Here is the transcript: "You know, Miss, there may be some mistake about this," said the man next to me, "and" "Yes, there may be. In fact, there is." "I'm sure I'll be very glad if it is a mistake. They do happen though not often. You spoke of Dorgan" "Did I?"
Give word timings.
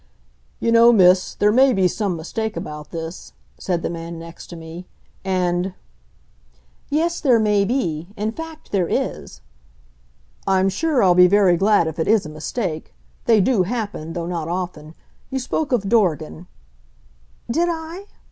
"You 0.59 0.71
know, 0.71 0.91
Miss, 0.91 1.35
there 1.35 1.51
may 1.51 1.73
be 1.73 1.87
some 1.87 2.15
mistake 2.17 2.57
about 2.57 2.89
this," 2.89 3.33
said 3.59 3.83
the 3.83 3.89
man 3.91 4.17
next 4.17 4.47
to 4.47 4.55
me, 4.55 4.87
"and" 5.23 5.75
"Yes, 6.89 7.19
there 7.21 7.39
may 7.39 7.65
be. 7.65 8.07
In 8.17 8.31
fact, 8.31 8.71
there 8.71 8.87
is." 8.89 9.41
"I'm 10.47 10.69
sure 10.69 11.03
I'll 11.03 11.13
be 11.13 11.27
very 11.27 11.55
glad 11.55 11.85
if 11.85 11.99
it 11.99 12.07
is 12.07 12.25
a 12.25 12.29
mistake. 12.29 12.95
They 13.25 13.41
do 13.41 13.61
happen 13.61 14.13
though 14.13 14.25
not 14.25 14.47
often. 14.47 14.95
You 15.29 15.37
spoke 15.37 15.71
of 15.71 15.87
Dorgan" 15.87 16.47
"Did 17.51 17.69
I?" 17.69 18.05